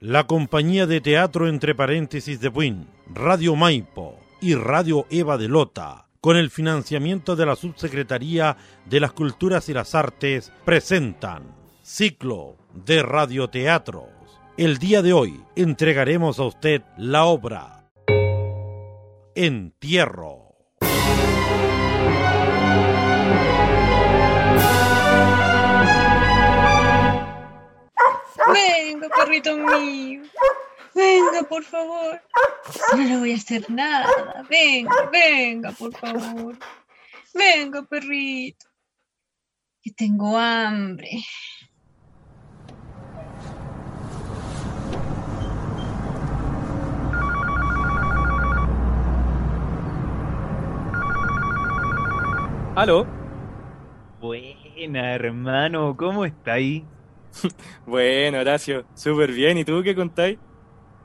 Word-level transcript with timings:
la 0.00 0.26
compañía 0.26 0.86
de 0.86 1.02
teatro 1.02 1.46
entre 1.46 1.74
paréntesis 1.74 2.40
de 2.40 2.48
Buin, 2.48 2.88
Radio 3.12 3.54
Maipo 3.54 4.18
y 4.40 4.54
Radio 4.54 5.06
Eva 5.10 5.36
de 5.36 5.46
Lota, 5.46 6.06
con 6.22 6.38
el 6.38 6.48
financiamiento 6.50 7.36
de 7.36 7.44
la 7.44 7.54
Subsecretaría 7.54 8.56
de 8.86 8.98
las 8.98 9.12
Culturas 9.12 9.68
y 9.68 9.74
las 9.74 9.94
Artes, 9.94 10.52
presentan 10.64 11.42
Ciclo 11.82 12.56
de 12.72 13.02
Radioteatros. 13.02 14.08
El 14.56 14.78
día 14.78 15.02
de 15.02 15.12
hoy 15.12 15.38
entregaremos 15.54 16.38
a 16.38 16.44
usted 16.44 16.80
la 16.96 17.26
obra 17.26 17.90
Entierro. 19.34 20.39
Perrito 29.30 29.56
mío. 29.56 30.22
Venga, 30.92 31.42
por 31.48 31.62
favor. 31.62 32.20
No 32.96 33.04
le 33.04 33.16
voy 33.18 33.32
a 33.32 33.36
hacer 33.36 33.70
nada. 33.70 34.08
Venga, 34.48 35.08
venga, 35.12 35.70
por 35.70 35.94
favor. 35.96 36.58
Venga, 37.32 37.82
perrito. 37.84 38.66
Que 39.82 39.92
tengo 39.92 40.36
hambre. 40.36 41.22
¿Aló? 52.74 53.06
Buena, 54.20 55.14
hermano, 55.14 55.96
¿cómo 55.96 56.24
estáis? 56.24 56.82
Bueno, 57.86 58.38
Horacio, 58.38 58.86
súper 58.94 59.32
bien. 59.32 59.58
¿Y 59.58 59.64
tú 59.64 59.82
qué 59.82 59.94
contáis? 59.94 60.38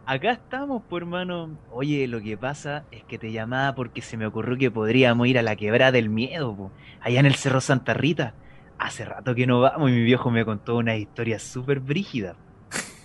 Acá 0.05 0.31
estamos, 0.33 0.83
pues, 0.87 1.01
hermano. 1.01 1.59
Oye, 1.69 2.07
lo 2.07 2.21
que 2.21 2.37
pasa 2.37 2.87
es 2.91 3.03
que 3.05 3.17
te 3.17 3.31
llamaba 3.31 3.73
porque 3.75 4.01
se 4.01 4.17
me 4.17 4.27
ocurrió 4.27 4.57
que 4.57 4.69
podríamos 4.71 5.27
ir 5.27 5.39
a 5.39 5.43
la 5.43 5.55
quebrada 5.55 5.91
del 5.91 6.09
miedo, 6.09 6.55
po, 6.55 6.73
allá 7.01 7.19
en 7.19 7.25
el 7.25 7.35
Cerro 7.35 7.61
Santa 7.61 7.93
Rita. 7.95 8.35
Hace 8.77 9.05
rato 9.05 9.33
que 9.33 9.47
no 9.47 9.61
vamos 9.61 9.89
y 9.89 9.93
mi 9.93 10.03
viejo 10.03 10.29
me 10.31 10.45
contó 10.45 10.77
una 10.77 10.95
historia 10.97 11.39
súper 11.39 11.79
brígida. 11.79 12.37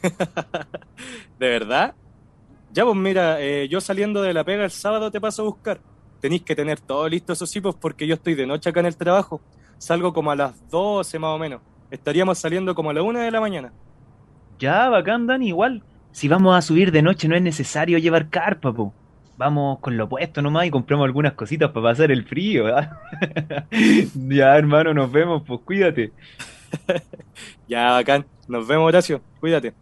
¿De 1.38 1.48
verdad? 1.48 1.96
Ya, 2.70 2.84
pues 2.84 2.96
mira, 2.96 3.40
eh, 3.40 3.68
yo 3.68 3.80
saliendo 3.80 4.22
de 4.22 4.34
la 4.34 4.44
pega 4.44 4.64
el 4.64 4.70
sábado 4.70 5.10
te 5.10 5.20
paso 5.20 5.42
a 5.42 5.44
buscar. 5.46 5.80
Tenéis 6.20 6.42
que 6.42 6.54
tener 6.56 6.80
todo 6.80 7.08
listo, 7.08 7.32
esos 7.32 7.50
sí, 7.50 7.60
pues, 7.60 7.76
porque 7.76 8.06
yo 8.06 8.14
estoy 8.14 8.34
de 8.34 8.46
noche 8.46 8.70
acá 8.70 8.80
en 8.80 8.86
el 8.86 8.96
trabajo. 8.96 9.42
Salgo 9.78 10.12
como 10.12 10.30
a 10.30 10.36
las 10.36 10.68
12 10.70 11.18
más 11.18 11.30
o 11.34 11.38
menos. 11.38 11.62
Estaríamos 11.90 12.38
saliendo 12.38 12.74
como 12.74 12.90
a 12.90 12.94
la 12.94 13.02
1 13.02 13.18
de 13.20 13.30
la 13.30 13.40
mañana. 13.40 13.72
Ya, 14.58 14.88
bacán, 14.88 15.26
Dani, 15.26 15.48
igual. 15.48 15.82
Si 16.12 16.28
vamos 16.28 16.56
a 16.56 16.62
subir 16.62 16.92
de 16.92 17.02
noche 17.02 17.28
no 17.28 17.36
es 17.36 17.42
necesario 17.42 17.98
llevar 17.98 18.28
carpa, 18.30 18.72
po. 18.72 18.92
Vamos 19.36 19.78
con 19.80 19.96
lo 19.96 20.08
puesto 20.08 20.42
nomás 20.42 20.66
y 20.66 20.70
compramos 20.70 21.06
algunas 21.06 21.32
cositas 21.32 21.70
para 21.70 21.84
pasar 21.84 22.10
el 22.10 22.24
frío. 22.24 22.66
¿ah? 22.76 23.00
ya, 24.14 24.56
hermano, 24.56 24.92
nos 24.92 25.10
vemos, 25.10 25.42
pues 25.46 25.60
cuídate. 25.64 26.12
Ya, 27.66 27.92
bacán. 27.92 28.26
Nos 28.48 28.66
vemos, 28.66 28.88
Horacio. 28.88 29.22
Cuídate. 29.38 29.72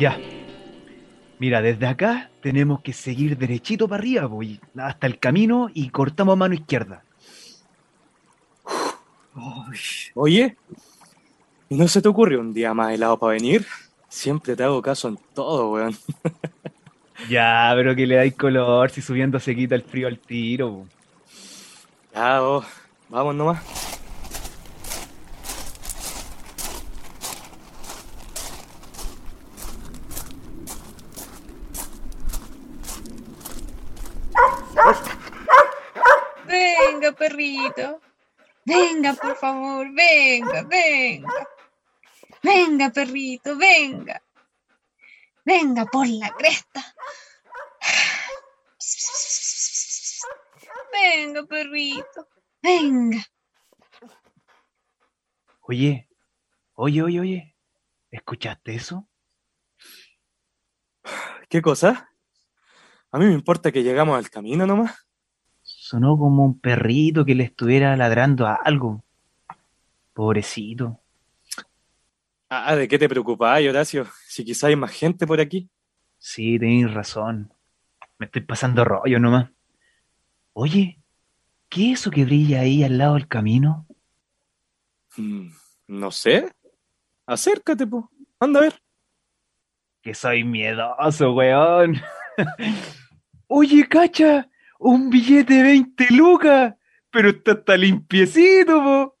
Ya. 0.00 0.18
Mira, 1.38 1.60
desde 1.60 1.86
acá 1.86 2.30
tenemos 2.42 2.80
que 2.80 2.94
seguir 2.94 3.36
derechito 3.36 3.86
para 3.86 4.00
arriba, 4.00 4.28
po, 4.28 4.42
y 4.42 4.58
hasta 4.78 5.06
el 5.06 5.18
camino 5.18 5.68
y 5.74 5.90
cortamos 5.90 6.32
a 6.32 6.36
mano 6.36 6.54
izquierda. 6.54 7.04
Oye, 10.14 10.56
¿y 11.68 11.76
no 11.76 11.86
se 11.86 12.00
te 12.00 12.08
ocurre 12.08 12.38
un 12.38 12.54
día 12.54 12.72
más 12.72 12.94
helado 12.94 13.18
para 13.18 13.34
venir? 13.34 13.66
Siempre 14.08 14.56
te 14.56 14.64
hago 14.64 14.80
caso 14.80 15.08
en 15.08 15.18
todo, 15.34 15.72
weón. 15.72 15.96
Ya, 17.28 17.70
pero 17.76 17.94
que 17.94 18.06
le 18.06 18.14
dais 18.14 18.34
color 18.34 18.90
si 18.90 19.02
subiendo 19.02 19.38
se 19.38 19.54
quita 19.54 19.74
el 19.74 19.82
frío 19.82 20.08
al 20.08 20.18
tiro. 20.18 20.86
Ya, 22.14 22.40
vos, 22.40 22.64
vamos 23.10 23.34
nomás. 23.34 23.79
Venga, 37.40 37.72
perrito. 37.74 38.00
Venga, 38.66 39.14
por 39.14 39.36
favor. 39.36 39.86
Venga, 39.94 40.62
venga. 40.64 41.48
Venga, 42.42 42.90
perrito, 42.90 43.56
venga. 43.56 44.22
Venga 45.44 45.86
por 45.86 46.06
la 46.06 46.30
cresta. 46.30 46.82
Venga, 50.92 51.46
perrito. 51.46 52.28
Venga. 52.62 53.24
Oye, 55.62 56.08
oye, 56.74 57.02
oye, 57.02 57.20
oye. 57.20 57.56
¿Escuchaste 58.10 58.74
eso? 58.74 59.08
¿Qué 61.48 61.62
cosa? 61.62 62.10
A 63.12 63.18
mí 63.18 63.24
me 63.24 63.32
importa 63.32 63.72
que 63.72 63.82
llegamos 63.82 64.18
al 64.18 64.28
camino 64.28 64.66
nomás. 64.66 65.09
Sonó 65.90 66.16
como 66.16 66.44
un 66.44 66.60
perrito 66.60 67.24
que 67.24 67.34
le 67.34 67.42
estuviera 67.42 67.96
ladrando 67.96 68.46
a 68.46 68.54
algo. 68.54 69.02
Pobrecito. 70.12 71.00
Ah, 72.48 72.76
¿de 72.76 72.86
qué 72.86 72.96
te 72.96 73.08
preocupás, 73.08 73.60
Horacio? 73.66 74.06
Si 74.24 74.44
quizá 74.44 74.68
hay 74.68 74.76
más 74.76 74.92
gente 74.92 75.26
por 75.26 75.40
aquí. 75.40 75.68
Sí, 76.16 76.60
tenéis 76.60 76.94
razón. 76.94 77.52
Me 78.18 78.26
estoy 78.26 78.42
pasando 78.42 78.84
rollo 78.84 79.18
nomás. 79.18 79.50
Oye, 80.52 81.00
¿qué 81.68 81.90
es 81.90 82.02
eso 82.02 82.12
que 82.12 82.24
brilla 82.24 82.60
ahí 82.60 82.84
al 82.84 82.96
lado 82.96 83.14
del 83.14 83.26
camino? 83.26 83.84
Mm, 85.16 85.48
No 85.88 86.12
sé. 86.12 86.52
Acércate, 87.26 87.84
po. 87.84 88.08
Anda 88.38 88.60
a 88.60 88.62
ver. 88.62 88.80
Que 90.02 90.14
soy 90.14 90.44
miedoso, 90.44 91.32
weón. 91.32 92.00
Oye, 93.48 93.88
cacha, 93.88 94.48
un 94.80 95.10
billete 95.10 95.54
de 95.54 95.62
20 95.62 96.06
lucas, 96.14 96.74
pero 97.10 97.28
está, 97.30 97.52
está 97.52 97.76
limpiecito, 97.76 98.82
po. 98.82 99.16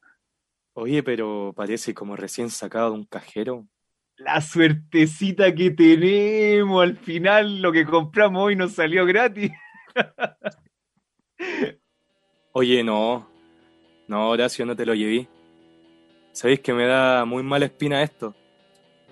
Oye, 0.72 1.02
pero 1.02 1.52
parece 1.54 1.92
como 1.94 2.16
recién 2.16 2.50
sacado 2.50 2.92
de 2.92 2.96
un 2.96 3.04
cajero. 3.04 3.66
La 4.16 4.40
suertecita 4.40 5.54
que 5.54 5.70
tenemos, 5.70 6.82
al 6.82 6.96
final 6.96 7.60
lo 7.60 7.72
que 7.72 7.84
compramos 7.84 8.42
hoy 8.44 8.56
nos 8.56 8.72
salió 8.72 9.04
gratis. 9.04 9.50
Oye, 12.52 12.82
no. 12.82 13.28
No, 14.08 14.30
Horacio, 14.30 14.64
no 14.66 14.74
te 14.74 14.86
lo 14.86 14.94
llevé. 14.94 15.28
Sabéis 16.32 16.60
que 16.60 16.72
me 16.72 16.86
da 16.86 17.24
muy 17.24 17.42
mala 17.42 17.66
espina 17.66 18.02
esto. 18.02 18.34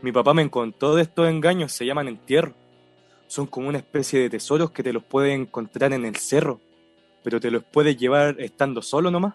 Mi 0.01 0.13
papá 0.13 0.33
me 0.33 0.49
contó 0.51 0.95
de 0.95 1.03
estos 1.03 1.29
engaños, 1.29 1.73
se 1.73 1.85
llaman 1.85 2.09
entierro. 2.09 2.55
Son 3.29 3.47
como 3.47 3.69
una 3.69 3.79
especie 3.79 4.21
de 4.21 4.31
tesoros 4.31 4.71
que 4.71 4.83
te 4.83 4.93
los 4.93 5.05
puedes 5.05 5.39
encontrar 5.39 5.93
en 5.93 6.05
el 6.05 6.17
cerro, 6.17 6.61
pero 7.23 7.39
te 7.39 7.51
los 7.51 7.63
puedes 7.63 7.97
llevar 7.97 8.37
estando 8.41 8.83
solo 8.83 9.11
nomás. 9.11 9.35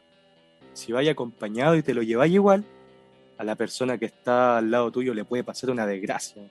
Si 0.73 0.91
vais 0.91 1.09
acompañado 1.09 1.75
y 1.75 1.83
te 1.83 1.93
lo 1.93 2.01
lleváis 2.01 2.33
igual, 2.33 2.65
a 3.37 3.43
la 3.43 3.55
persona 3.55 3.97
que 3.97 4.05
está 4.05 4.57
al 4.57 4.71
lado 4.71 4.91
tuyo 4.91 5.13
le 5.13 5.23
puede 5.23 5.43
pasar 5.43 5.69
una 5.69 5.85
desgracia. 5.85 6.41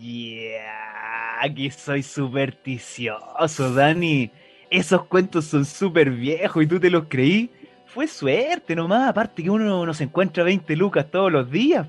Yeah, 0.00 1.52
que 1.54 1.70
soy 1.70 2.02
supersticioso, 2.02 3.74
Dani. 3.74 4.30
Esos 4.70 5.04
cuentos 5.06 5.46
son 5.46 5.64
súper 5.64 6.10
viejos 6.10 6.62
y 6.62 6.66
tú 6.66 6.78
te 6.78 6.90
los 6.90 7.06
creí. 7.08 7.50
Fue 7.86 8.06
suerte 8.06 8.76
nomás, 8.76 9.08
aparte 9.08 9.42
que 9.42 9.50
uno 9.50 9.84
no 9.84 9.94
se 9.94 10.04
encuentra 10.04 10.44
20 10.44 10.76
lucas 10.76 11.10
todos 11.10 11.32
los 11.32 11.50
días. 11.50 11.88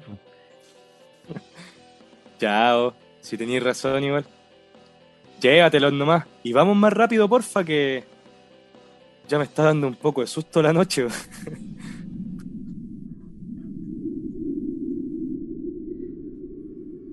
Chao, 2.39 2.95
si 3.19 3.37
tenéis 3.37 3.61
razón 3.61 4.03
igual. 4.03 4.25
Llévatelos 5.39 5.93
nomás. 5.93 6.25
Y 6.43 6.53
vamos 6.53 6.75
más 6.75 6.93
rápido, 6.93 7.29
porfa, 7.29 7.63
que 7.63 8.03
ya 9.27 9.37
me 9.37 9.43
está 9.43 9.63
dando 9.63 9.87
un 9.87 9.95
poco 9.95 10.21
de 10.21 10.27
susto 10.27 10.61
la 10.61 10.73
noche. 10.73 11.07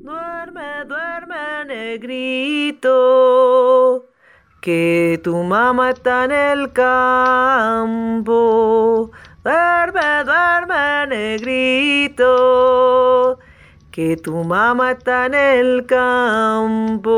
Duerme, 0.04 0.84
duerme, 0.86 1.64
negrito, 1.66 2.90
que 4.60 5.18
tu 5.24 5.42
mamá 5.42 5.90
está 5.90 6.24
en 6.26 6.32
el 6.32 6.72
campo. 6.72 8.24
Duerme, 9.42 10.24
duerme, 10.24 11.06
negrito, 11.08 12.28
que 13.90 14.16
tu 14.16 14.44
mamá 14.44 14.92
está 14.92 15.26
en 15.26 15.34
el 15.34 15.84
campo, 15.86 17.08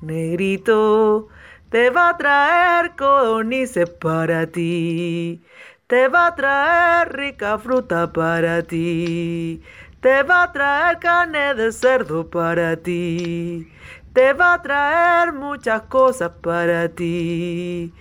negrito, 0.00 1.28
te 1.70 1.90
va 1.90 2.10
a 2.10 2.16
traer 2.16 2.96
codornices 2.96 3.90
para 3.90 4.46
ti, 4.46 5.42
te 5.86 6.08
va 6.08 6.28
a 6.28 6.34
traer 6.34 7.12
rica 7.12 7.58
fruta 7.58 8.12
para 8.12 8.62
ti, 8.62 9.62
te 10.00 10.22
va 10.22 10.44
a 10.44 10.52
traer 10.52 10.98
carne 10.98 11.54
de 11.54 11.72
cerdo 11.72 12.28
para 12.28 12.76
ti, 12.76 13.70
te 14.12 14.32
va 14.32 14.54
a 14.54 14.62
traer 14.62 15.32
muchas 15.32 15.82
cosas 15.82 16.30
para 16.42 16.88
ti. 16.88 17.92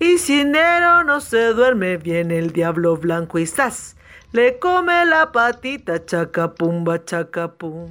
Y 0.00 0.18
si 0.18 0.40
enero 0.40 1.02
no 1.02 1.20
se 1.20 1.52
duerme, 1.54 1.96
viene 1.96 2.38
el 2.38 2.52
diablo 2.52 2.96
blanco 2.96 3.38
y 3.38 3.46
¡zas! 3.46 3.96
Le 4.30 4.58
come 4.58 5.06
la 5.06 5.32
patita, 5.32 6.04
chacapumba, 6.04 7.04
chacapum. 7.04 7.88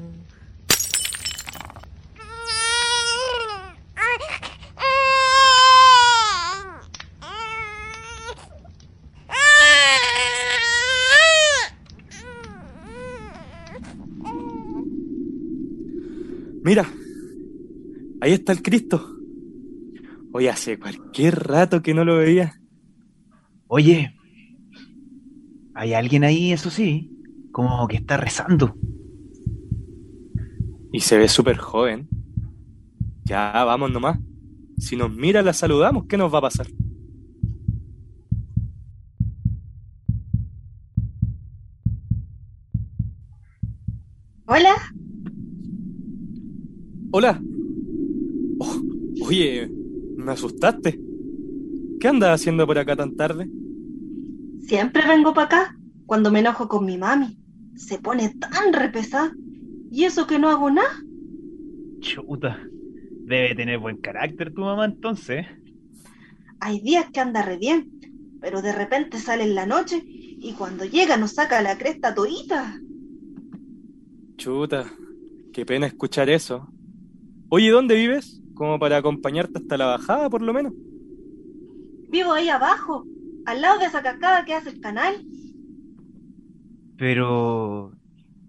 Mira, 16.67 16.85
ahí 18.19 18.33
está 18.33 18.51
el 18.51 18.61
Cristo. 18.61 19.01
Hoy 20.33 20.47
hace 20.47 20.77
cualquier 20.77 21.47
rato 21.47 21.81
que 21.81 21.93
no 21.93 22.03
lo 22.03 22.17
veía. 22.17 22.59
Oye, 23.67 24.13
hay 25.73 25.93
alguien 25.93 26.25
ahí, 26.25 26.51
eso 26.51 26.69
sí, 26.69 27.09
como 27.53 27.87
que 27.87 27.95
está 27.95 28.17
rezando. 28.17 28.75
Y 30.91 30.99
se 30.99 31.17
ve 31.17 31.29
súper 31.29 31.55
joven. 31.55 32.09
Ya, 33.23 33.63
vamos 33.63 33.89
nomás. 33.89 34.19
Si 34.77 34.97
nos 34.97 35.09
mira, 35.09 35.41
la 35.43 35.53
saludamos. 35.53 36.03
¿Qué 36.07 36.17
nos 36.17 36.33
va 36.33 36.39
a 36.39 36.41
pasar? 36.41 36.67
Hola. 47.19 47.41
Oh, 48.59 48.79
oye, 49.25 49.67
me 50.17 50.33
asustaste. 50.33 51.01
¿Qué 51.99 52.07
andas 52.07 52.39
haciendo 52.39 52.67
por 52.67 52.77
acá 52.77 52.95
tan 52.95 53.15
tarde? 53.15 53.49
Siempre 54.59 55.01
vengo 55.07 55.33
para 55.33 55.45
acá 55.47 55.77
cuando 56.05 56.29
me 56.29 56.41
enojo 56.41 56.67
con 56.67 56.85
mi 56.85 56.95
mami. 56.95 57.39
Se 57.75 57.97
pone 57.97 58.35
tan 58.35 58.71
repesada. 58.71 59.31
Y 59.89 60.03
eso 60.03 60.27
que 60.27 60.37
no 60.37 60.47
hago 60.47 60.69
nada. 60.69 60.91
Chuta, 62.01 62.59
debe 63.23 63.55
tener 63.55 63.79
buen 63.79 63.97
carácter 63.97 64.53
tu 64.53 64.61
mamá 64.61 64.85
entonces. 64.85 65.47
Hay 66.59 66.81
días 66.81 67.07
que 67.11 67.19
anda 67.19 67.41
re 67.41 67.57
bien, 67.57 67.99
pero 68.39 68.61
de 68.61 68.73
repente 68.73 69.17
sale 69.17 69.43
en 69.43 69.55
la 69.55 69.65
noche 69.65 70.03
y 70.05 70.53
cuando 70.53 70.85
llega 70.85 71.17
nos 71.17 71.31
saca 71.31 71.63
la 71.63 71.79
cresta 71.79 72.13
todita. 72.13 72.79
Chuta, 74.35 74.85
qué 75.51 75.65
pena 75.65 75.87
escuchar 75.87 76.29
eso. 76.29 76.76
Oye, 77.49 77.69
¿dónde 77.71 77.95
vives? 77.95 78.41
Como 78.53 78.79
para 78.79 78.97
acompañarte 78.97 79.59
hasta 79.59 79.77
la 79.77 79.85
bajada, 79.85 80.29
por 80.29 80.41
lo 80.41 80.53
menos. 80.53 80.73
Vivo 82.09 82.33
ahí 82.33 82.49
abajo, 82.49 83.05
al 83.45 83.61
lado 83.61 83.79
de 83.79 83.85
esa 83.85 84.01
cascada 84.01 84.43
que 84.45 84.53
hace 84.53 84.69
el 84.69 84.79
canal. 84.81 85.25
Pero 86.97 87.93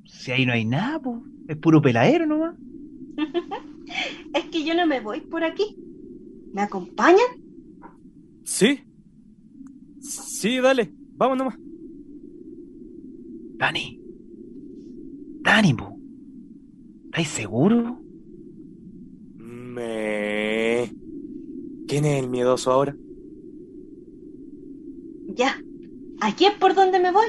si 0.04 0.32
ahí 0.32 0.46
no 0.46 0.52
hay 0.52 0.64
nada, 0.64 1.00
po. 1.00 1.22
es 1.48 1.56
puro 1.56 1.80
peladero 1.82 2.26
nomás. 2.26 2.56
Es 4.34 4.44
que 4.50 4.64
yo 4.64 4.74
no 4.74 4.86
me 4.86 5.00
voy 5.00 5.22
por 5.22 5.42
aquí. 5.42 5.74
¿Me 6.52 6.60
acompañan? 6.60 7.26
¿Sí? 8.44 8.80
Sí, 10.00 10.58
dale, 10.58 10.92
vamos 11.16 11.38
nomás. 11.38 11.56
Dani, 13.56 13.98
Dani, 15.42 15.74
po. 15.74 15.98
¿Estáis 17.06 17.28
seguro? 17.28 17.98
Me... 19.78 20.92
¿Quién 21.86 22.04
es 22.04 22.22
el 22.22 22.28
miedoso 22.28 22.72
ahora? 22.72 22.96
Ya, 25.28 25.56
aquí 26.20 26.46
es 26.46 26.54
por 26.54 26.74
donde 26.74 26.98
me 26.98 27.12
voy. 27.12 27.26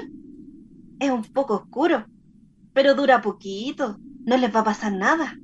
Es 1.00 1.12
un 1.12 1.24
poco 1.24 1.54
oscuro, 1.56 2.08
pero 2.74 2.96
dura 2.96 3.22
poquito. 3.22 4.00
No 4.26 4.36
les 4.36 4.54
va 4.54 4.62
a 4.62 4.64
pasar 4.64 4.94
nada. 4.94 5.38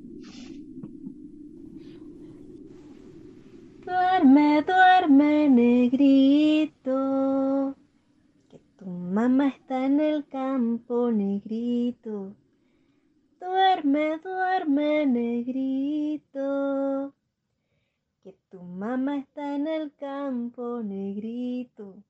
duerme, 3.84 4.62
duerme, 4.62 5.48
negrito. 5.48 6.96
Que 8.50 8.58
tu 8.78 8.86
mamá 8.86 9.48
está 9.48 9.86
en 9.86 10.00
el 10.00 10.26
campo, 10.26 11.12
negrito. 11.12 12.34
Duerme, 13.40 14.18
duerme, 14.18 15.06
negrito. 15.06 17.14
Que 18.22 18.32
tu 18.50 18.62
mamá 18.62 19.18
está 19.18 19.54
en 19.54 19.66
el 19.66 19.94
campo, 19.94 20.82
negrito. 20.82 22.02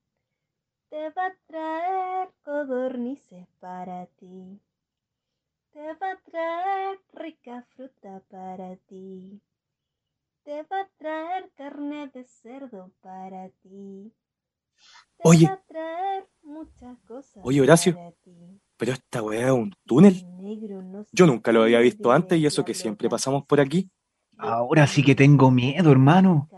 Te 0.89 1.09
va 1.09 1.27
a 1.27 1.35
traer 1.47 2.29
codornices 2.43 3.47
para 3.59 4.05
ti. 4.17 4.59
Te 5.71 5.93
va 5.93 6.11
a 6.11 6.17
traer 6.17 6.99
rica 7.13 7.61
fruta 7.75 8.21
para 8.29 8.75
ti. 8.87 9.39
Te 10.43 10.63
va 10.63 10.81
a 10.81 10.89
traer 10.97 11.51
carne 11.55 12.07
de 12.07 12.23
cerdo 12.23 12.91
para 13.01 13.49
ti. 13.61 14.11
Te 15.17 15.23
Oye. 15.23 15.45
va 15.45 15.53
a 15.53 15.61
traer 15.63 16.27
muchas 16.41 16.97
cosas. 17.01 17.43
Oye, 17.43 17.61
Horacio. 17.61 17.93
para 17.93 18.11
ti. 18.13 18.61
¿Pero 18.77 18.93
esta 18.93 19.21
weá 19.21 19.47
es 19.47 19.53
un 19.53 19.73
túnel? 19.85 20.25
Yo 21.11 21.25
nunca 21.25 21.51
lo 21.51 21.63
había 21.63 21.79
visto 21.79 22.11
antes 22.11 22.39
y 22.39 22.45
eso 22.45 22.63
que 22.63 22.73
siempre 22.73 23.09
pasamos 23.09 23.45
por 23.45 23.59
aquí. 23.59 23.89
Ahora 24.37 24.85
sí 24.87 25.03
que 25.03 25.15
tengo 25.15 25.49
miedo, 25.49 25.91
hermano. 25.91 26.49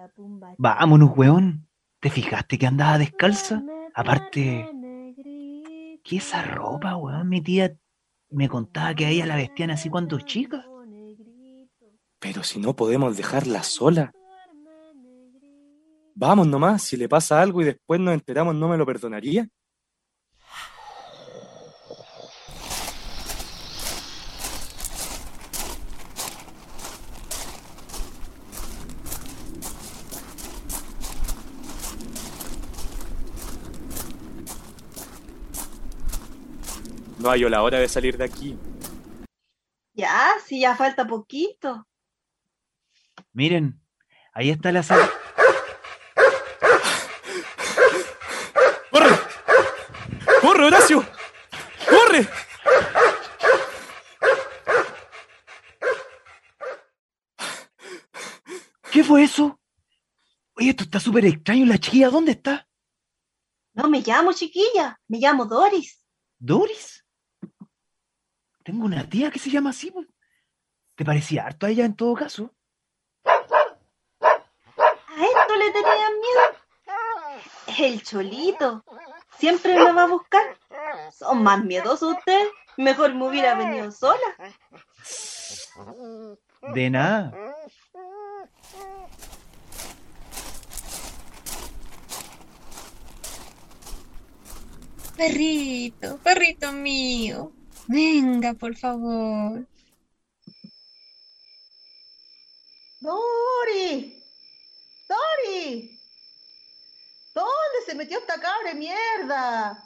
Vámonos, 0.58 1.12
weón. 1.18 1.68
¿Te 2.02 2.10
fijaste 2.10 2.58
que 2.58 2.68
andaba 2.68 2.98
descalza? 2.98 3.64
Aparte. 3.94 4.70
¿qué 6.04 6.18
esa 6.18 6.42
ropa, 6.42 6.96
weón? 6.96 7.30
Mi 7.30 7.42
tía 7.42 7.78
me 8.30 8.50
contaba 8.50 8.94
que 8.94 9.06
a 9.06 9.10
ella 9.10 9.26
la 9.26 9.36
vestían 9.36 9.72
así 9.72 9.90
cuando 9.90 10.20
chica. 10.20 10.66
Pero 12.20 12.44
si 12.44 12.60
no 12.60 12.76
podemos 12.76 13.16
dejarla 13.16 13.64
sola. 13.64 14.12
Vamos 16.16 16.48
nomás, 16.48 16.84
si 16.84 16.98
le 16.98 17.08
pasa 17.08 17.42
algo 17.42 17.62
y 17.62 17.66
después 17.66 18.00
nos 18.00 18.14
enteramos, 18.14 18.54
¿no 18.56 18.68
me 18.68 18.78
lo 18.78 18.86
perdonaría? 18.86 19.48
No 37.20 37.30
hay 37.30 37.42
la 37.42 37.62
hora 37.62 37.80
de 37.80 37.90
salir 37.90 38.18
de 38.18 38.24
aquí. 38.24 38.58
Ya, 39.94 40.32
si 40.46 40.62
ya 40.62 40.74
falta 40.76 41.06
poquito. 41.06 41.86
Miren, 43.34 43.82
ahí 44.34 44.50
está 44.50 44.72
la 44.72 44.82
sala. 44.84 45.10
¡Corre! 48.90 49.10
¡Corre, 50.42 50.66
Horacio! 50.66 51.06
¡Corre! 51.90 52.28
¿Qué 58.92 59.04
fue 59.04 59.24
eso? 59.24 59.60
Oye, 60.56 60.70
esto 60.70 60.84
está 60.84 61.02
súper 61.02 61.26
extraño. 61.26 61.66
¿La 61.66 61.78
chiquilla 61.78 62.10
dónde 62.10 62.32
está? 62.32 62.66
No 63.74 63.90
me 63.90 64.00
llamo 64.00 64.32
chiquilla, 64.32 65.00
me 65.10 65.20
llamo 65.20 65.46
Doris. 65.46 66.02
¿Doris? 66.38 66.99
Tengo 68.70 68.86
una 68.86 69.10
tía 69.10 69.32
que 69.32 69.40
se 69.40 69.50
llama 69.50 69.72
así. 69.72 69.92
¿Te 70.94 71.04
parecía 71.04 71.48
harto 71.48 71.66
a 71.66 71.70
ella 71.72 71.86
en 71.86 71.96
todo 71.96 72.14
caso? 72.14 72.54
¿A 73.26 73.42
esto 75.24 75.56
le 75.56 75.72
tenían 75.72 76.14
miedo? 76.22 76.44
El 77.80 78.04
cholito. 78.04 78.86
Siempre 79.40 79.74
me 79.74 79.92
va 79.92 80.04
a 80.04 80.08
buscar. 80.08 80.56
Son 81.12 81.42
más 81.42 81.66
miedosos 81.66 82.16
ustedes. 82.16 82.48
Mejor 82.78 83.16
me 83.16 83.28
hubiera 83.28 83.56
venido 83.56 83.92
sola. 83.92 84.36
De 86.72 86.92
nada. 86.92 87.34
Perrito, 95.18 96.20
perrito 96.20 96.72
mío. 96.72 97.52
Venga, 97.90 98.54
por 98.54 98.76
favor. 98.78 99.66
Dori. 103.00 104.24
Dori. 105.08 106.00
¿Dónde 107.34 107.78
se 107.88 107.96
metió 107.96 108.20
esta 108.20 108.40
cabra 108.40 108.70
de 108.70 108.76
mierda? 108.76 109.84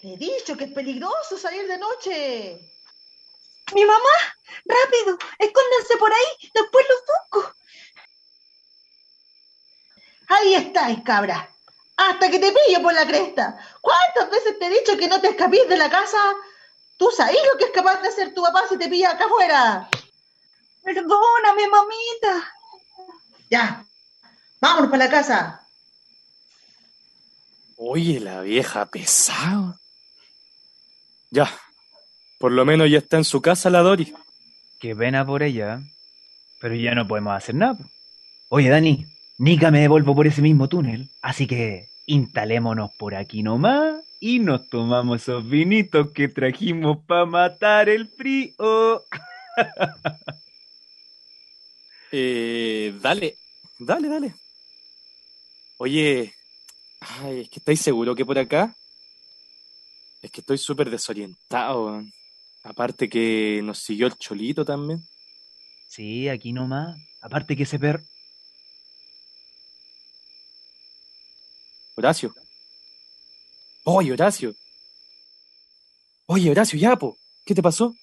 Le 0.00 0.14
he 0.14 0.16
dicho 0.16 0.56
que 0.56 0.64
es 0.64 0.72
peligroso 0.72 1.36
salir 1.36 1.66
de 1.66 1.76
noche. 1.76 2.72
¡Mi 3.74 3.84
mamá! 3.84 4.16
¡Rápido! 4.64 5.18
¡Escóndanse 5.38 5.96
por 5.98 6.10
ahí! 6.10 6.50
¡Después 6.54 6.86
los 6.88 7.00
busco! 7.10 7.54
Ahí 10.28 10.54
estáis, 10.54 11.02
cabra. 11.02 11.54
Hasta 11.96 12.30
que 12.30 12.38
te 12.38 12.50
pillo 12.50 12.80
por 12.82 12.94
la 12.94 13.06
cresta. 13.06 13.58
¿Cuántas 13.82 14.30
veces 14.30 14.58
te 14.58 14.66
he 14.66 14.70
dicho 14.70 14.96
que 14.96 15.08
no 15.08 15.20
te 15.20 15.28
escapís 15.28 15.68
de 15.68 15.76
la 15.76 15.90
casa? 15.90 16.34
¿Tú 17.02 17.10
sabes 17.10 17.34
lo 17.52 17.58
que 17.58 17.64
es 17.64 17.70
capaz 17.72 18.00
de 18.00 18.06
hacer 18.06 18.32
tu 18.32 18.44
papá 18.44 18.62
si 18.68 18.78
te 18.78 18.88
pilla 18.88 19.10
acá 19.10 19.24
afuera? 19.24 19.88
Perdóname, 20.84 21.68
mamita. 21.68 22.54
Ya. 23.50 23.84
Vámonos 24.60 24.88
para 24.88 25.06
la 25.06 25.10
casa. 25.10 25.66
Oye, 27.76 28.20
la 28.20 28.42
vieja 28.42 28.86
pesada. 28.86 29.80
Ya. 31.32 31.52
Por 32.38 32.52
lo 32.52 32.64
menos 32.64 32.88
ya 32.88 32.98
está 32.98 33.16
en 33.16 33.24
su 33.24 33.42
casa 33.42 33.68
la 33.68 33.80
Dori. 33.80 34.14
Qué 34.78 34.94
pena 34.94 35.26
por 35.26 35.42
ella. 35.42 35.80
Pero 36.60 36.76
ya 36.76 36.94
no 36.94 37.08
podemos 37.08 37.36
hacer 37.36 37.56
nada. 37.56 37.78
Oye, 38.48 38.68
Dani, 38.68 39.08
Nica 39.38 39.72
me 39.72 39.80
devuelvo 39.80 40.14
por 40.14 40.28
ese 40.28 40.40
mismo 40.40 40.68
túnel. 40.68 41.10
Así 41.20 41.48
que 41.48 41.88
instalémonos 42.06 42.92
por 42.96 43.16
aquí 43.16 43.42
nomás 43.42 44.01
y 44.24 44.38
nos 44.38 44.68
tomamos 44.68 45.20
esos 45.20 45.48
vinitos 45.48 46.12
que 46.12 46.28
trajimos 46.28 47.04
para 47.06 47.26
matar 47.26 47.88
el 47.88 48.06
frío. 48.08 49.04
Eh, 52.14 52.94
dale, 53.00 53.38
dale, 53.78 54.06
dale. 54.06 54.34
Oye, 55.78 56.34
ay, 57.00 57.40
es 57.40 57.48
que 57.48 57.58
estáis 57.58 57.80
seguro 57.80 58.14
que 58.14 58.26
por 58.26 58.38
acá. 58.38 58.76
Es 60.20 60.30
que 60.30 60.42
estoy 60.42 60.58
súper 60.58 60.90
desorientado. 60.90 62.02
Aparte 62.64 63.08
que 63.08 63.62
nos 63.64 63.78
siguió 63.78 64.08
el 64.08 64.16
cholito 64.18 64.62
también. 64.62 65.02
Sí, 65.88 66.28
aquí 66.28 66.52
nomás. 66.52 66.98
Aparte 67.22 67.56
que 67.56 67.62
ese 67.62 67.78
perro. 67.78 68.02
Horacio. 71.94 72.34
Oye, 73.84 74.12
Horacio. 74.12 74.54
Oye, 76.26 76.50
Horacio, 76.50 76.78
ya, 76.78 76.96
po. 76.96 77.18
¿Qué 77.44 77.54
te 77.54 77.62
pasó? 77.62 77.96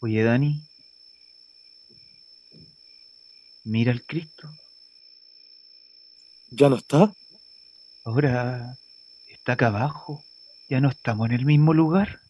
Oye, 0.00 0.22
Dani. 0.22 0.62
Mira 3.64 3.92
el 3.92 4.04
Cristo. 4.06 4.50
¿Ya 6.50 6.70
no 6.70 6.76
está? 6.76 7.12
Ahora 8.04 8.78
está 9.26 9.52
acá 9.52 9.66
abajo. 9.66 10.24
Ya 10.70 10.80
no 10.80 10.88
estamos 10.88 11.28
en 11.28 11.34
el 11.34 11.44
mismo 11.44 11.74
lugar. 11.74 12.20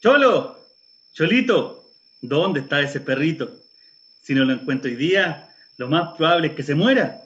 Cholo, 0.00 0.56
Cholito, 1.12 1.90
¿dónde 2.22 2.60
está 2.60 2.80
ese 2.80 3.00
perrito? 3.00 3.60
Si 4.22 4.34
no 4.34 4.44
lo 4.44 4.52
encuentro 4.52 4.88
hoy 4.88 4.96
día, 4.96 5.49
lo 5.80 5.88
más 5.88 6.14
probable 6.14 6.48
es 6.48 6.52
que 6.52 6.62
se 6.62 6.74
muera. 6.74 7.22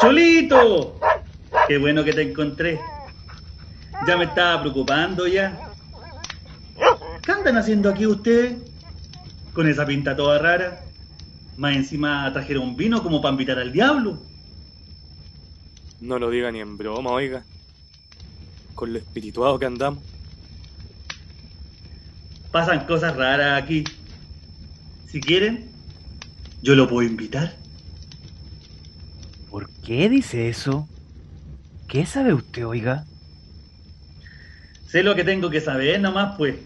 Cholito, 0.00 0.98
qué 1.68 1.78
bueno 1.78 2.02
que 2.02 2.12
te 2.12 2.22
encontré. 2.22 2.80
Ya 4.08 4.16
me 4.16 4.24
estaba 4.24 4.60
preocupando 4.60 5.24
ya. 5.28 5.70
¿Qué 7.22 7.30
andan 7.30 7.58
haciendo 7.58 7.90
aquí 7.90 8.08
ustedes? 8.08 8.56
Con 9.52 9.68
esa 9.68 9.86
pinta 9.86 10.16
toda 10.16 10.40
rara. 10.40 10.82
Más 11.56 11.76
encima 11.76 12.28
trajeron 12.32 12.74
vino 12.74 13.04
como 13.04 13.22
para 13.22 13.34
invitar 13.34 13.60
al 13.60 13.70
diablo. 13.70 14.18
No 16.00 16.18
lo 16.18 16.28
diga 16.28 16.50
ni 16.50 16.58
en 16.58 16.76
broma, 16.76 17.12
oiga. 17.12 17.44
Con 18.74 18.92
lo 18.92 18.98
espirituado 18.98 19.60
que 19.60 19.66
andamos. 19.66 20.02
Pasan 22.50 22.84
cosas 22.84 23.14
raras 23.14 23.62
aquí. 23.62 23.84
Si 25.06 25.20
quieren, 25.20 25.70
yo 26.62 26.74
lo 26.74 26.88
puedo 26.88 27.08
invitar. 27.08 27.54
¿Por 29.50 29.68
qué 29.82 30.08
dice 30.08 30.48
eso? 30.48 30.88
¿Qué 31.88 32.06
sabe 32.06 32.32
usted, 32.32 32.66
oiga? 32.66 33.04
Sé 34.86 35.02
lo 35.02 35.14
que 35.14 35.24
tengo 35.24 35.50
que 35.50 35.60
saber 35.60 36.00
nomás, 36.00 36.36
pues. 36.36 36.56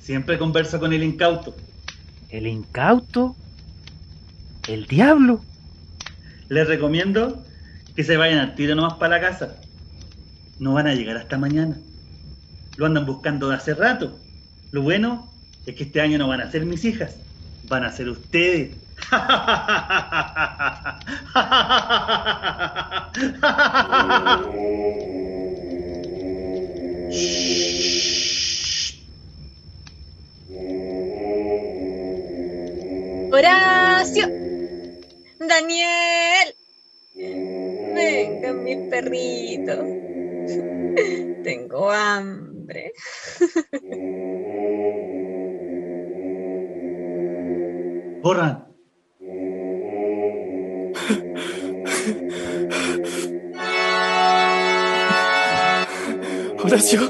Siempre 0.00 0.38
converso 0.38 0.80
con 0.80 0.92
el 0.92 1.02
incauto. 1.02 1.54
¿El 2.30 2.46
incauto? 2.46 3.36
¿El 4.68 4.86
diablo? 4.86 5.42
Les 6.48 6.66
recomiendo 6.66 7.44
que 7.94 8.04
se 8.04 8.16
vayan 8.16 8.38
al 8.38 8.54
tiro 8.54 8.74
nomás 8.74 8.94
para 8.94 9.16
la 9.16 9.20
casa. 9.20 9.56
No 10.58 10.74
van 10.74 10.86
a 10.86 10.94
llegar 10.94 11.16
hasta 11.16 11.38
mañana. 11.38 11.76
Lo 12.76 12.86
andan 12.86 13.06
buscando 13.06 13.48
de 13.48 13.56
hace 13.56 13.74
rato. 13.74 14.18
Lo 14.70 14.82
bueno 14.82 15.32
es 15.66 15.74
que 15.74 15.84
este 15.84 16.00
año 16.00 16.18
no 16.18 16.28
van 16.28 16.40
a 16.40 16.50
ser 16.50 16.64
mis 16.64 16.84
hijas, 16.84 17.16
van 17.68 17.84
a 17.84 17.92
ser 17.92 18.08
ustedes. 18.08 18.76
Horacio. 33.30 34.26
Daniel. 35.38 36.54
Venga, 37.14 38.52
mi 38.52 38.76
perrito. 38.90 39.72
Tengo 41.42 41.90
hambre. 41.90 42.92
Horacio. 56.68 57.00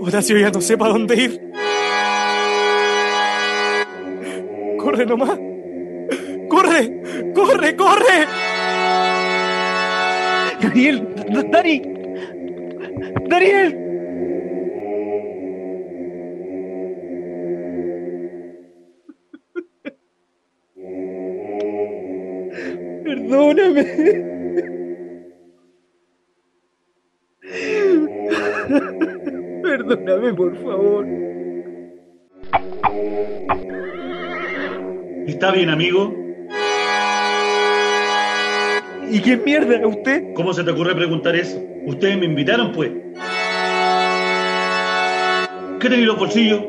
Horacio 0.00 0.38
ya 0.38 0.50
no 0.50 0.62
sé 0.62 0.78
para 0.78 0.94
dónde 0.94 1.14
ir. 1.16 1.52
Corre 4.78 5.04
nomás. 5.04 5.38
Corre, 6.48 7.02
corre, 7.34 7.76
corre. 7.76 8.26
Daniel, 10.62 11.14
Dani. 11.52 11.82
Daniel. 13.28 13.76
Perdóname. 23.04 24.39
Por 30.36 30.56
favor. 30.62 31.06
¿Está 35.26 35.50
bien, 35.52 35.70
amigo? 35.70 36.14
¿Y 39.10 39.20
qué 39.20 39.36
mierda 39.36 39.86
usted? 39.86 40.32
¿Cómo 40.34 40.52
se 40.54 40.62
te 40.62 40.70
ocurre 40.70 40.94
preguntar 40.94 41.34
eso? 41.34 41.60
Ustedes 41.86 42.18
me 42.18 42.26
invitaron, 42.26 42.72
pues. 42.72 42.92
¿Qué 45.80 45.88
tenéis 45.88 46.02
en 46.02 46.06
los 46.06 46.18
bolsillos? 46.18 46.64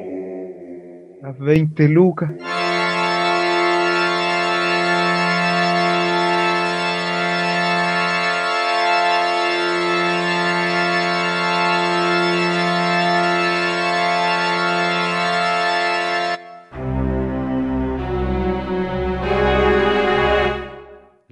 Las 1.22 1.38
20 1.38 1.88
lucas. 1.90 2.32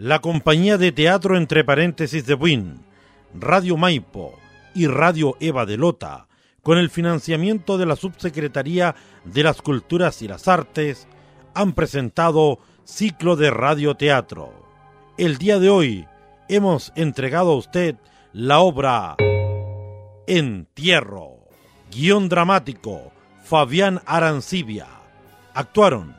La 0.09 0.21
compañía 0.21 0.79
de 0.79 0.91
teatro 0.91 1.37
entre 1.37 1.63
paréntesis 1.63 2.25
de 2.25 2.33
Buin, 2.33 2.83
Radio 3.35 3.77
Maipo 3.77 4.39
y 4.73 4.87
Radio 4.87 5.37
Eva 5.39 5.67
de 5.67 5.77
Lota, 5.77 6.25
con 6.63 6.79
el 6.79 6.89
financiamiento 6.89 7.77
de 7.77 7.85
la 7.85 7.95
Subsecretaría 7.95 8.95
de 9.23 9.43
las 9.43 9.61
Culturas 9.61 10.23
y 10.23 10.27
las 10.27 10.47
Artes, 10.47 11.07
han 11.53 11.73
presentado 11.73 12.57
ciclo 12.85 13.35
de 13.35 13.51
radioteatro. 13.51 14.51
El 15.19 15.37
día 15.37 15.59
de 15.59 15.69
hoy, 15.69 16.07
hemos 16.47 16.91
entregado 16.95 17.51
a 17.51 17.57
usted 17.57 17.95
la 18.33 18.61
obra 18.61 19.15
Entierro. 20.25 21.35
Guión 21.91 22.29
dramático, 22.29 23.11
Fabián 23.43 24.01
Arancibia. 24.07 24.87
Actuaron 25.53 26.15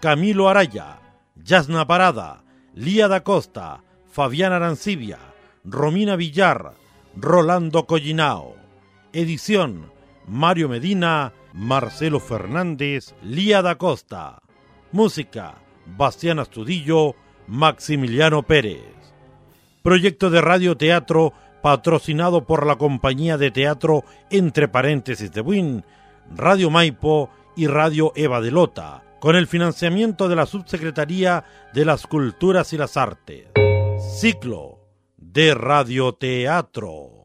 Camilo 0.00 0.50
Araya, 0.50 0.98
Yasna 1.36 1.86
Parada, 1.86 2.42
Lía 2.80 3.08
da 3.08 3.20
Costa, 3.20 3.84
Fabián 4.10 4.54
Arancibia, 4.54 5.18
Romina 5.64 6.16
Villar, 6.16 6.72
Rolando 7.14 7.84
Collinao. 7.84 8.56
Edición 9.12 9.92
Mario 10.26 10.70
Medina, 10.70 11.34
Marcelo 11.52 12.20
Fernández, 12.20 13.14
Lía 13.22 13.60
da 13.60 13.76
Costa. 13.76 14.40
Música 14.92 15.56
Bastián 15.84 16.38
Astudillo, 16.38 17.16
Maximiliano 17.48 18.44
Pérez. 18.44 18.80
Proyecto 19.82 20.30
de 20.30 20.40
radio 20.40 20.78
teatro 20.78 21.34
patrocinado 21.60 22.46
por 22.46 22.64
la 22.64 22.76
compañía 22.76 23.36
de 23.36 23.50
teatro 23.50 24.04
entre 24.30 24.68
paréntesis 24.68 25.30
de 25.30 25.42
Win, 25.42 25.84
Radio 26.34 26.70
Maipo 26.70 27.28
y 27.56 27.66
Radio 27.66 28.14
Eva 28.16 28.40
de 28.40 28.50
Lota, 28.50 29.02
con 29.20 29.36
el 29.36 29.46
financiamiento 29.46 30.28
de 30.28 30.36
la 30.36 30.46
Subsecretaría 30.46 31.44
de 31.72 31.84
las 31.84 32.06
Culturas 32.06 32.72
y 32.72 32.78
las 32.78 32.96
Artes. 32.96 33.46
Ciclo 34.18 34.78
de 35.16 35.54
radioteatro. 35.54 37.19